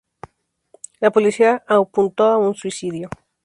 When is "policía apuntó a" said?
1.11-2.37